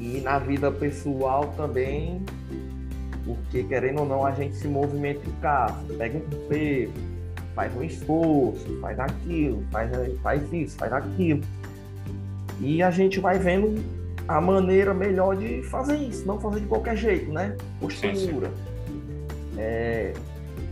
E 0.00 0.20
na 0.20 0.38
vida 0.38 0.70
pessoal 0.70 1.52
também, 1.56 2.20
porque 3.24 3.62
querendo 3.62 4.00
ou 4.00 4.06
não, 4.06 4.26
a 4.26 4.32
gente 4.32 4.56
se 4.56 4.66
movimenta 4.66 5.28
em 5.28 5.32
casa, 5.40 5.76
pega 5.96 6.18
um 6.18 6.48
peso, 6.48 6.92
faz 7.58 7.76
um 7.76 7.82
esforço, 7.82 8.78
faz 8.80 9.00
aquilo, 9.00 9.64
faz, 9.72 9.90
faz 10.22 10.52
isso, 10.52 10.78
faz 10.78 10.92
aquilo. 10.92 11.40
E 12.60 12.80
a 12.80 12.90
gente 12.92 13.18
vai 13.18 13.36
vendo 13.36 13.82
a 14.28 14.40
maneira 14.40 14.94
melhor 14.94 15.36
de 15.36 15.64
fazer 15.64 15.96
isso, 15.96 16.24
não 16.24 16.38
fazer 16.38 16.60
de 16.60 16.66
qualquer 16.66 16.96
jeito, 16.96 17.32
né? 17.32 17.56
Postura. 17.80 18.52
É, 19.56 20.12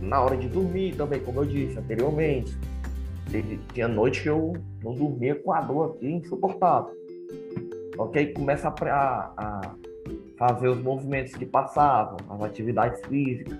na 0.01 0.21
hora 0.21 0.37
de 0.37 0.47
dormir 0.47 0.95
também, 0.95 1.19
como 1.19 1.41
eu 1.41 1.45
disse 1.45 1.77
anteriormente. 1.77 2.57
Tinha 3.73 3.89
noite 3.89 4.21
que 4.21 4.29
eu 4.29 4.53
não 4.81 4.93
dormia 4.93 5.35
com 5.35 5.51
a 5.51 5.59
dor 5.59 5.95
aqui 5.95 6.09
insuportável. 6.09 6.95
Ok? 7.97 8.27
Começa 8.27 8.69
a, 8.69 9.33
a 9.35 9.75
fazer 10.37 10.69
os 10.69 10.81
movimentos 10.81 11.33
que 11.33 11.45
passavam, 11.45 12.15
as 12.29 12.41
atividades 12.43 13.01
físicas. 13.07 13.57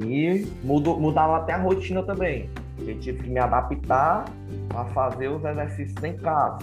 E 0.00 0.46
mudou, 0.62 0.98
mudava 0.98 1.38
até 1.38 1.52
a 1.52 1.58
rotina 1.58 2.02
também. 2.02 2.50
Eu 2.78 2.98
tive 2.98 3.22
que 3.22 3.30
me 3.30 3.38
adaptar 3.38 4.24
a 4.74 4.84
fazer 4.86 5.28
os 5.28 5.44
exercícios 5.44 6.02
em 6.02 6.16
casa. 6.16 6.58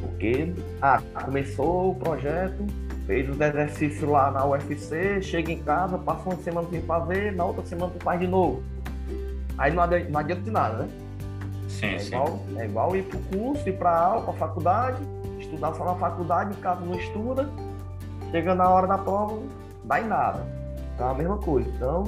Porque 0.00 0.52
ah, 0.80 1.00
começou 1.24 1.90
o 1.90 1.94
projeto, 1.94 2.64
fez 3.06 3.28
os 3.28 3.40
exercícios 3.40 4.08
lá 4.08 4.30
na 4.30 4.46
UFC, 4.46 5.20
chega 5.20 5.52
em 5.52 5.62
casa, 5.62 5.98
passa 5.98 6.28
uma 6.28 6.36
semana 6.36 6.68
sem 6.70 6.80
fazer, 6.82 7.32
na 7.32 7.44
outra 7.44 7.64
semana 7.64 7.92
tu 7.96 8.02
faz 8.02 8.20
de 8.20 8.26
novo. 8.26 8.62
Aí 9.58 9.72
não 9.72 9.82
adianta, 9.82 10.08
não 10.08 10.20
adianta 10.20 10.42
de 10.42 10.50
nada, 10.50 10.82
né? 10.84 10.88
Sim, 11.68 11.86
é, 11.86 11.98
sim. 11.98 12.14
Igual, 12.14 12.40
é 12.56 12.64
igual 12.64 12.96
ir 12.96 13.02
pro 13.04 13.18
curso, 13.18 13.68
ir 13.68 13.76
pra 13.76 13.96
aula, 13.96 14.24
pra 14.24 14.32
faculdade, 14.34 14.98
estudar 15.38 15.74
só 15.74 15.84
na 15.84 15.94
faculdade, 15.94 16.56
em 16.56 16.60
casa 16.60 16.80
não 16.84 16.94
estuda, 16.94 17.48
chega 18.30 18.54
na 18.54 18.68
hora 18.68 18.86
da 18.86 18.98
prova, 18.98 19.38
dá 19.84 20.00
em 20.00 20.06
nada. 20.06 20.46
Então 20.94 21.08
é 21.08 21.10
a 21.10 21.14
mesma 21.14 21.38
coisa. 21.38 21.68
Então, 21.68 22.04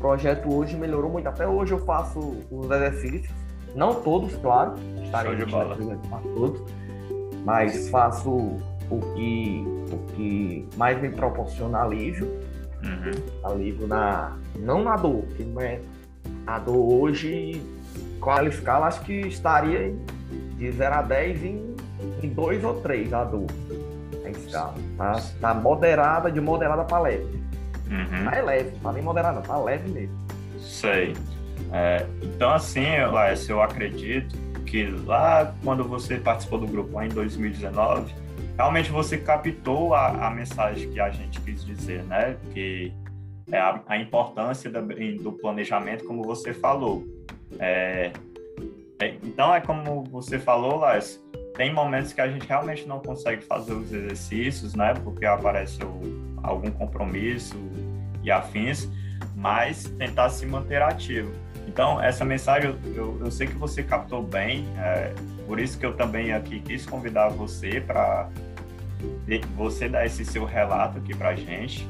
projeto 0.00 0.52
hoje 0.52 0.76
melhorou 0.76 1.10
muito. 1.10 1.28
Até 1.28 1.46
hoje 1.46 1.72
eu 1.72 1.78
faço 1.84 2.18
os 2.50 2.70
exercícios, 2.70 3.32
não 3.76 3.94
todos, 3.94 4.34
claro, 4.36 4.74
estarei 5.04 5.36
de 5.36 5.44
bola. 5.44 5.76
todos, 6.34 6.62
mas 7.44 7.88
faço 7.90 8.30
o 8.90 9.00
que, 9.14 9.64
o 9.92 9.98
que 10.14 10.68
mais 10.76 11.00
me 11.00 11.10
proporciona 11.10 11.82
alívio. 11.82 12.26
Uhum. 12.82 13.50
Alívio 13.52 13.86
na. 13.86 14.36
Não 14.58 14.82
na 14.82 14.96
dor, 14.96 15.22
que 15.36 15.44
não 15.44 15.60
é. 15.60 15.80
A 16.46 16.58
dor 16.58 16.92
hoje 16.92 17.62
qualificar, 18.20 18.82
acho 18.82 19.02
que 19.02 19.20
estaria 19.20 19.94
de 20.56 20.72
0 20.72 20.94
a 20.94 21.02
10 21.02 21.44
em, 21.44 21.76
em 22.22 22.28
2 22.28 22.64
ou 22.64 22.80
3 22.80 23.12
a 23.12 23.24
dor. 23.24 23.46
A 24.24 24.30
escala. 24.30 24.74
Tá, 24.96 25.20
tá 25.40 25.54
moderada, 25.54 26.30
de 26.30 26.40
moderada 26.40 26.84
para 26.84 27.02
leve. 27.02 27.40
Uhum. 27.90 28.24
Tá 28.24 28.36
é 28.36 28.42
leve, 28.42 28.70
tá 28.82 28.92
nem 28.92 29.02
moderada, 29.02 29.36
não, 29.36 29.42
tá 29.42 29.58
leve 29.58 29.88
mesmo. 29.90 30.16
Sei. 30.58 31.14
É, 31.72 32.06
então, 32.22 32.50
assim, 32.52 32.86
Laércio, 33.10 33.52
eu 33.52 33.62
acredito 33.62 34.36
que 34.64 34.86
lá 34.86 35.52
quando 35.64 35.84
você 35.84 36.16
participou 36.16 36.60
do 36.60 36.66
grupo 36.66 36.94
lá 36.94 37.04
em 37.04 37.08
2019, 37.08 38.14
realmente 38.56 38.90
você 38.90 39.18
captou 39.18 39.94
a, 39.94 40.28
a 40.28 40.30
mensagem 40.30 40.90
que 40.90 41.00
a 41.00 41.10
gente 41.10 41.40
quis 41.40 41.64
dizer, 41.64 42.02
né? 42.04 42.36
Que 42.52 42.92
é 43.50 43.58
a, 43.58 43.80
a 43.86 43.98
importância 43.98 44.70
da, 44.70 44.80
do 44.80 45.32
planejamento, 45.32 46.04
como 46.04 46.22
você 46.22 46.54
falou. 46.54 47.04
É, 47.58 48.12
é, 49.00 49.14
então, 49.22 49.52
é 49.54 49.60
como 49.60 50.04
você 50.04 50.38
falou, 50.38 50.76
Lars, 50.76 51.20
tem 51.60 51.74
momentos 51.74 52.14
que 52.14 52.22
a 52.22 52.26
gente 52.26 52.48
realmente 52.48 52.88
não 52.88 53.00
consegue 53.00 53.42
fazer 53.42 53.74
os 53.74 53.92
exercícios, 53.92 54.74
né? 54.74 54.94
Porque 55.04 55.26
aparece 55.26 55.78
algum 56.42 56.70
compromisso 56.70 57.54
e 58.22 58.30
afins, 58.30 58.88
mas 59.36 59.84
tentar 59.98 60.30
se 60.30 60.46
manter 60.46 60.80
ativo. 60.80 61.30
Então, 61.68 62.00
essa 62.02 62.24
mensagem 62.24 62.74
eu, 62.94 63.18
eu 63.20 63.30
sei 63.30 63.46
que 63.46 63.56
você 63.56 63.82
captou 63.82 64.22
bem, 64.22 64.66
é, 64.78 65.12
por 65.46 65.60
isso 65.60 65.78
que 65.78 65.84
eu 65.84 65.92
também 65.92 66.32
aqui 66.32 66.60
quis 66.60 66.86
convidar 66.86 67.28
você 67.28 67.78
para 67.78 68.30
você 69.54 69.86
dar 69.86 70.06
esse 70.06 70.24
seu 70.24 70.46
relato 70.46 70.96
aqui 70.96 71.14
para 71.14 71.34
gente, 71.34 71.86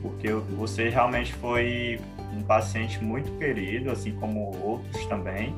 porque 0.00 0.32
você 0.32 0.88
realmente 0.88 1.34
foi 1.34 2.00
um 2.34 2.42
paciente 2.42 3.04
muito 3.04 3.30
querido, 3.38 3.90
assim 3.90 4.12
como 4.12 4.56
outros 4.64 5.04
também. 5.04 5.54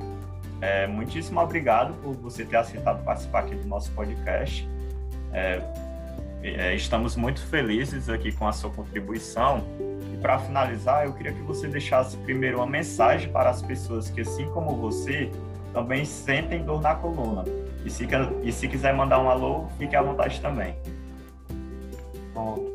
É, 0.61 0.87
muitíssimo 0.87 1.41
obrigado 1.41 1.95
por 2.03 2.15
você 2.15 2.45
ter 2.45 2.57
aceitado 2.57 3.05
participar 3.05 3.41
aqui 3.41 3.55
do 3.55 3.69
nosso 3.69 3.91
podcast. 3.93 4.69
É, 5.33 5.63
é, 6.43 6.75
estamos 6.75 7.17
muito 7.17 7.41
felizes 7.47 8.09
aqui 8.09 8.33
com 8.33 8.47
a 8.47 8.53
sua 8.53 8.71
contribuição. 8.71 9.65
E 10.13 10.17
para 10.19 10.39
finalizar, 10.39 11.05
eu 11.05 11.13
queria 11.13 11.33
que 11.33 11.43
você 11.43 11.69
deixasse 11.69 12.17
primeiro 12.19 12.59
uma 12.59 12.67
mensagem 12.67 13.31
para 13.31 13.51
as 13.51 13.61
pessoas 13.63 14.09
que, 14.09 14.21
assim 14.21 14.47
como 14.51 14.77
você, 14.77 15.31
também 15.73 16.05
sentem 16.05 16.65
dor 16.65 16.81
na 16.81 16.95
coluna. 16.95 17.45
E 17.85 17.91
se, 17.91 18.07
e 18.43 18.53
se 18.53 18.69
quiser 18.69 18.95
mandar 18.95 19.21
um 19.21 19.29
alô, 19.29 19.67
fique 19.79 19.95
à 19.95 20.03
vontade 20.03 20.41
também. 20.41 20.75
Bom, 22.33 22.67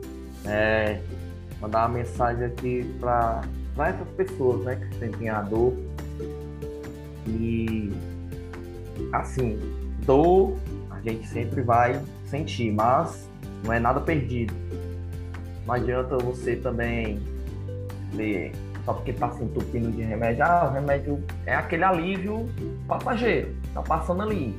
é, 0.45 0.99
mandar 1.59 1.87
uma 1.87 1.97
mensagem 1.97 2.45
aqui 2.45 2.95
para 2.99 3.41
essas 3.79 4.07
pessoas 4.09 4.63
né, 4.63 4.75
que 4.75 4.95
sentem 4.97 5.29
a 5.29 5.41
dor. 5.41 5.73
E 7.27 7.91
assim, 9.13 9.59
dor 10.05 10.57
a 10.89 10.99
gente 11.01 11.27
sempre 11.27 11.61
vai 11.61 12.01
sentir, 12.25 12.71
mas 12.71 13.29
não 13.63 13.73
é 13.73 13.79
nada 13.79 13.99
perdido. 13.99 14.53
Não 15.65 15.75
adianta 15.75 16.17
você 16.17 16.55
também 16.55 17.19
ver 18.13 18.51
só 18.85 18.93
porque 18.93 19.11
está 19.11 19.31
se 19.31 19.43
entupindo 19.43 19.91
de 19.91 20.01
remédio, 20.01 20.43
ah, 20.43 20.67
o 20.69 20.73
remédio 20.73 21.23
é 21.45 21.53
aquele 21.53 21.83
alívio 21.83 22.49
passageiro, 22.87 23.55
tá 23.73 23.81
passando 23.81 24.23
ali. 24.23 24.55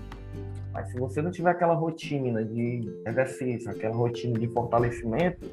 Mas 0.73 0.91
se 0.91 0.99
você 0.99 1.21
não 1.21 1.31
tiver 1.31 1.51
aquela 1.51 1.75
rotina 1.75 2.45
de 2.45 2.89
exercício, 3.05 3.71
aquela 3.71 3.95
rotina 3.95 4.39
de 4.39 4.47
fortalecimento, 4.49 5.45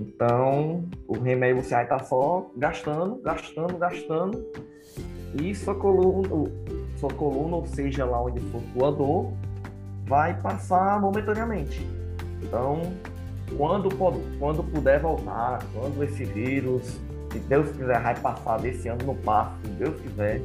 então, 0.00 0.84
o 1.06 1.18
remédio 1.18 1.62
você 1.62 1.74
vai 1.74 1.84
estar 1.84 1.98
só 2.04 2.50
gastando, 2.56 3.20
gastando, 3.22 3.76
gastando, 3.76 4.46
e 5.34 5.54
sua 5.54 5.74
coluna, 5.74 6.50
sua 6.96 7.10
coluna, 7.10 7.56
ou 7.56 7.66
seja, 7.66 8.04
lá 8.04 8.22
onde 8.22 8.40
for 8.40 8.60
sua 8.72 8.90
dor, 8.90 9.32
vai 10.06 10.34
passar 10.40 11.00
momentaneamente. 11.00 11.86
Então, 12.42 12.82
quando, 13.56 13.88
quando 14.38 14.64
puder 14.64 15.00
voltar, 15.00 15.60
quando 15.72 16.02
esse 16.02 16.24
vírus, 16.24 16.98
se 17.30 17.38
Deus 17.38 17.70
quiser, 17.70 18.00
vai 18.00 18.18
passar 18.18 18.58
desse 18.58 18.88
ano 18.88 19.04
no 19.04 19.14
passo, 19.14 19.52
se 19.62 19.68
Deus 19.70 20.00
quiser, 20.00 20.42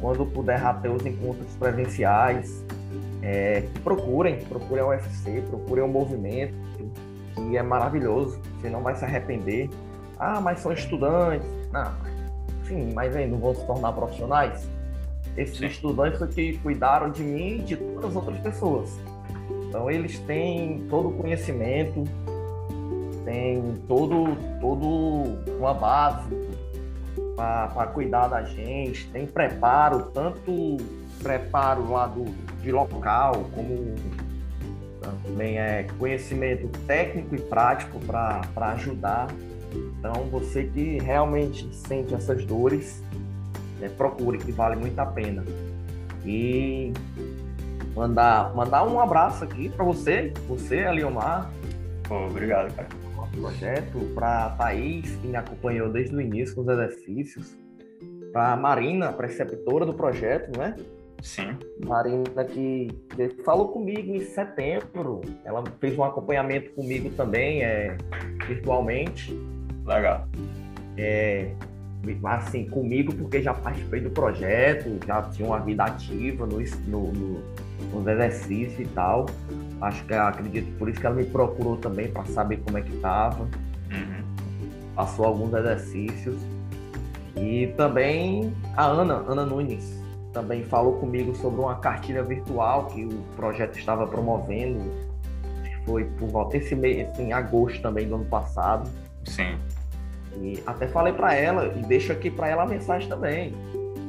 quando 0.00 0.26
puder 0.26 0.60
ter 0.80 0.88
os 0.88 1.04
encontros 1.04 1.54
presenciais, 1.56 2.64
é, 3.22 3.64
procurem, 3.82 4.44
procurem 4.44 4.84
o 4.84 4.88
UFC, 4.88 5.42
procurem 5.48 5.84
o 5.84 5.88
movimento, 5.88 6.54
que 7.34 7.56
é 7.56 7.62
maravilhoso, 7.62 8.40
você 8.60 8.68
não 8.68 8.82
vai 8.82 8.94
se 8.94 9.04
arrepender. 9.04 9.68
Ah, 10.18 10.40
mas 10.40 10.60
são 10.60 10.72
estudantes. 10.72 11.46
Não, 11.72 11.92
mas 12.74 13.14
aí 13.16 13.26
não 13.26 13.38
vão 13.38 13.54
se 13.54 13.64
tornar 13.66 13.92
profissionais? 13.92 14.68
Esses 15.36 15.58
sim. 15.58 15.66
estudantes 15.66 16.22
que 16.34 16.58
cuidaram 16.58 17.10
de 17.10 17.22
mim 17.22 17.58
e 17.58 17.58
de 17.58 17.76
todas 17.76 18.04
as 18.10 18.16
outras 18.16 18.38
pessoas. 18.38 18.98
Então 19.68 19.90
eles 19.90 20.18
têm 20.20 20.86
todo 20.88 21.08
o 21.08 21.12
conhecimento, 21.12 22.04
têm 23.24 23.62
todo, 23.86 24.36
todo 24.60 24.86
uma 25.58 25.74
base 25.74 26.28
para 27.36 27.86
cuidar 27.88 28.28
da 28.28 28.42
gente, 28.42 29.08
tem 29.10 29.26
preparo, 29.26 30.10
tanto 30.12 30.78
preparo 31.22 31.90
lá 31.92 32.06
do, 32.06 32.24
de 32.60 32.72
local, 32.72 33.44
como 33.54 33.94
também 35.24 35.58
é 35.58 35.86
conhecimento 35.98 36.68
técnico 36.86 37.34
e 37.34 37.38
prático 37.38 37.98
para 38.00 38.42
ajudar. 38.72 39.28
Então, 39.98 40.24
você 40.30 40.64
que 40.64 40.98
realmente 40.98 41.68
sente 41.74 42.14
essas 42.14 42.44
dores, 42.44 43.02
é, 43.80 43.88
procure, 43.88 44.38
que 44.38 44.52
vale 44.52 44.76
muito 44.76 44.98
a 44.98 45.06
pena. 45.06 45.44
E 46.24 46.92
mandar, 47.94 48.54
mandar 48.54 48.84
um 48.84 49.00
abraço 49.00 49.44
aqui 49.44 49.68
para 49.68 49.84
você, 49.84 50.32
você, 50.46 50.80
Aliomar. 50.80 51.50
Oh, 52.10 52.26
obrigado, 52.26 52.74
cara. 52.74 52.88
Projeto, 53.40 53.98
para 54.14 54.50
Thaís, 54.50 55.14
que 55.16 55.28
me 55.28 55.36
acompanhou 55.36 55.90
desde 55.90 56.14
o 56.14 56.20
início 56.20 56.54
com 56.56 56.62
os 56.62 56.68
exercícios, 56.68 57.56
para 58.32 58.56
Marina, 58.56 59.12
preceptora 59.12 59.86
do 59.86 59.94
projeto, 59.94 60.58
né? 60.58 60.74
Sim. 61.22 61.56
Marina 61.84 62.44
que 62.44 62.88
falou 63.44 63.68
comigo 63.68 64.14
em 64.14 64.20
setembro. 64.20 65.20
Ela 65.44 65.62
fez 65.80 65.96
um 65.98 66.04
acompanhamento 66.04 66.70
comigo 66.72 67.10
também, 67.10 67.62
é, 67.62 67.96
virtualmente. 68.46 69.36
Legal. 69.88 70.26
É, 70.96 71.50
assim, 72.24 72.68
comigo 72.68 73.14
porque 73.14 73.42
já 73.42 73.54
participei 73.54 74.00
do 74.00 74.10
projeto, 74.10 74.98
já 75.06 75.22
tinha 75.22 75.48
uma 75.48 75.58
vida 75.60 75.84
ativa 75.84 76.46
no, 76.46 76.60
no, 76.60 77.12
no, 77.12 77.42
nos 77.92 78.06
exercícios 78.06 78.80
e 78.80 78.86
tal. 78.92 79.26
Acho 79.80 80.04
que 80.04 80.14
acredito 80.14 80.76
por 80.78 80.88
isso 80.88 81.00
que 81.00 81.06
ela 81.06 81.16
me 81.16 81.24
procurou 81.24 81.76
também 81.76 82.08
para 82.10 82.24
saber 82.26 82.58
como 82.58 82.78
é 82.78 82.82
que 82.82 82.94
estava. 82.94 83.42
Uhum. 83.42 84.24
Passou 84.94 85.24
alguns 85.24 85.54
exercícios. 85.54 86.36
E 87.36 87.68
também 87.76 88.52
a 88.76 88.84
Ana, 88.84 89.24
Ana 89.28 89.46
Nunes, 89.46 89.98
também 90.32 90.64
falou 90.64 90.94
comigo 90.94 91.34
sobre 91.36 91.60
uma 91.60 91.76
cartilha 91.76 92.22
virtual 92.22 92.86
que 92.86 93.04
o 93.04 93.22
projeto 93.36 93.78
estava 93.78 94.06
promovendo. 94.06 94.80
Foi 95.86 96.04
por 96.04 96.28
volta 96.28 96.58
esse 96.58 96.74
mês, 96.74 97.18
em 97.18 97.32
agosto 97.32 97.80
também 97.80 98.08
do 98.08 98.16
ano 98.16 98.24
passado. 98.26 98.90
Sim. 99.24 99.56
E 100.36 100.62
até 100.66 100.86
falei 100.86 101.12
para 101.12 101.34
ela, 101.34 101.72
e 101.76 101.82
deixo 101.82 102.12
aqui 102.12 102.30
para 102.30 102.48
ela 102.48 102.62
a 102.62 102.66
mensagem 102.66 103.08
também. 103.08 103.52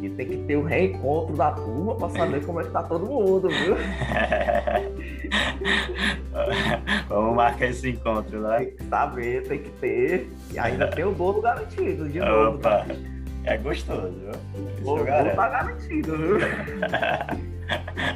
E 0.02 0.10
tem 0.10 0.28
que 0.28 0.38
ter 0.38 0.56
o 0.56 0.64
reencontro 0.64 1.36
da 1.36 1.52
turma 1.52 1.94
para 1.96 2.10
saber 2.10 2.46
como 2.46 2.62
é 2.62 2.64
que 2.64 2.72
tá 2.72 2.84
todo 2.84 3.06
mundo, 3.06 3.50
viu? 3.50 3.76
Vamos 7.10 7.36
marcar 7.36 7.66
esse 7.66 7.90
encontro, 7.90 8.40
né? 8.42 8.60
Tem 8.60 8.72
que 8.72 8.84
saber, 8.86 9.44
tem 9.44 9.60
que 9.60 9.70
ter. 9.72 10.32
E 10.54 10.60
ainda 10.60 10.88
tem 10.88 11.04
o 11.04 11.12
bolo 11.12 11.42
garantido, 11.42 12.08
de 12.08 12.20
novo. 12.20 12.56
Opa, 12.58 12.86
é 13.44 13.58
gostoso, 13.58 14.14
viu? 14.14 14.32
O 14.80 14.84
bolo 14.84 15.06
tá 15.06 15.50
garantido, 15.50 16.18
viu? 16.18 16.38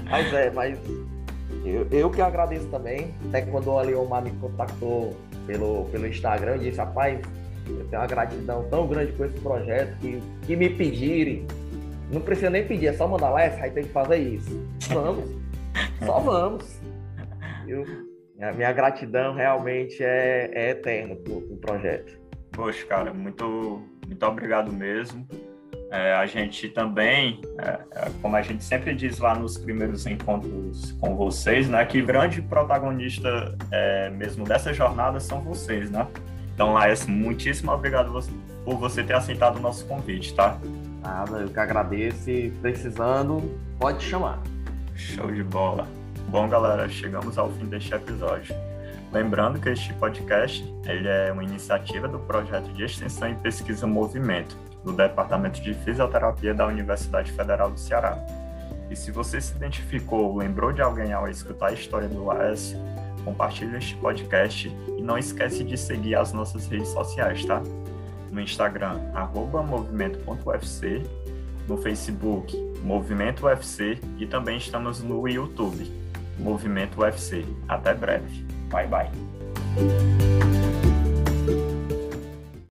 mas 0.10 0.34
é, 0.34 0.50
mas 0.52 0.80
eu, 1.66 1.86
eu 1.92 2.10
que 2.10 2.22
agradeço 2.22 2.68
também. 2.68 3.14
Até 3.28 3.42
quando 3.42 3.68
o 3.68 3.78
Aliomar 3.78 4.24
me 4.24 4.32
contactou 4.32 5.18
pelo, 5.48 5.86
pelo 5.86 6.08
Instagram, 6.08 6.54
eu 6.54 6.60
disse, 6.60 6.78
rapaz, 6.78 7.20
eu 7.68 7.86
tenho 7.86 8.02
uma 8.02 8.08
gratidão 8.08 8.68
tão 8.70 8.88
grande 8.88 9.12
com 9.14 9.26
esse 9.26 9.40
projeto 9.40 9.98
que, 10.00 10.22
que 10.46 10.56
me 10.56 10.70
pedirem. 10.70 11.46
Não 12.12 12.22
precisa 12.22 12.50
nem 12.50 12.66
pedir, 12.66 12.88
é 12.88 12.94
só 12.94 13.08
mandar 13.08 13.30
lá, 13.30 13.42
aí 13.42 13.72
tem 13.72 13.84
que 13.84 13.90
fazer 13.90 14.18
isso. 14.18 14.68
Vamos, 14.90 15.30
só 16.06 16.20
vamos. 16.20 16.80
Eu, 17.68 17.86
a 18.42 18.52
minha 18.52 18.72
gratidão 18.72 19.34
realmente 19.34 20.04
é, 20.04 20.52
é 20.54 20.70
eterna 20.72 21.14
o 21.14 21.58
projeto. 21.58 22.20
Poxa, 22.52 22.86
cara, 22.86 23.14
muito, 23.14 23.82
muito 24.06 24.26
obrigado 24.26 24.72
mesmo. 24.72 25.28
É, 25.94 26.14
a 26.14 26.26
gente 26.26 26.70
também, 26.70 27.40
é, 27.60 27.80
é, 27.92 28.12
como 28.20 28.36
a 28.36 28.42
gente 28.42 28.64
sempre 28.64 28.96
diz 28.96 29.20
lá 29.20 29.36
nos 29.36 29.60
primeiros 29.60 30.08
encontros 30.08 30.92
com 30.94 31.16
vocês, 31.16 31.70
né, 31.70 31.86
que 31.86 32.02
grande 32.02 32.42
protagonista 32.42 33.56
é, 33.72 34.10
mesmo 34.10 34.44
dessa 34.44 34.74
jornada 34.74 35.20
são 35.20 35.40
vocês, 35.42 35.92
né? 35.92 36.08
Então, 36.54 36.74
Laes, 36.74 37.08
muitíssimo 37.08 37.72
obrigado 37.72 38.12
por 38.64 38.78
você 38.78 39.04
ter 39.04 39.16
aceitado 39.16 39.58
o 39.58 39.60
nosso 39.60 39.86
convite, 39.86 40.34
tá? 40.36 40.58
Nada, 41.02 41.40
eu 41.40 41.50
que 41.50 41.60
agradeço 41.60 42.30
e 42.30 42.52
precisando, 42.62 43.42
pode 43.80 44.04
chamar. 44.04 44.40
Show 44.96 45.32
de 45.32 45.44
bola. 45.44 45.88
Bom, 46.30 46.48
galera, 46.48 46.88
chegamos 46.88 47.38
ao 47.38 47.50
fim 47.52 47.66
deste 47.66 47.94
episódio. 47.94 48.56
Lembrando 49.12 49.60
que 49.60 49.70
este 49.70 49.94
podcast 49.94 50.64
ele 50.86 51.08
é 51.08 51.32
uma 51.32 51.44
iniciativa 51.44 52.08
do 52.08 52.20
projeto 52.20 52.72
de 52.74 52.84
extensão 52.84 53.30
e 53.30 53.36
pesquisa 53.36 53.86
Movimento, 53.86 54.58
do 54.84 54.94
Departamento 54.94 55.62
de 55.62 55.74
Fisioterapia 55.74 56.54
da 56.54 56.66
Universidade 56.66 57.32
Federal 57.32 57.70
do 57.70 57.80
Ceará. 57.80 58.18
E 58.90 58.96
se 58.96 59.12
você 59.12 59.42
se 59.42 59.56
identificou 59.56 60.32
ou 60.32 60.38
lembrou 60.38 60.72
de 60.72 60.82
alguém 60.82 61.14
ao 61.14 61.28
escutar 61.28 61.68
a 61.68 61.74
história 61.74 62.08
do 62.08 62.26
Laércio, 62.26 62.78
compartilhe 63.24 63.78
este 63.78 63.96
podcast 63.98 64.72
não 65.04 65.18
esquece 65.18 65.64
de 65.64 65.78
seguir 65.78 66.16
as 66.16 66.32
nossas 66.32 66.66
redes 66.68 66.88
sociais, 66.88 67.46
tá? 67.46 67.62
No 68.32 68.42
Instagram, 68.42 69.02
arroba 69.14 69.62
movimento.ufc, 69.62 71.04
no 71.68 71.78
Facebook, 71.78 72.58
Movimento 72.82 73.46
UFC 73.46 74.00
e 74.18 74.26
também 74.26 74.58
estamos 74.58 75.04
no 75.04 75.28
YouTube, 75.28 75.92
Movimento 76.40 77.02
UFC. 77.02 77.46
Até 77.68 77.94
breve. 77.94 78.46
Bye, 78.70 78.88
bye. 78.88 80.63